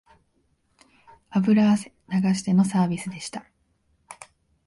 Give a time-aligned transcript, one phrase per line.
[1.31, 3.45] 油汗流してのサービスでした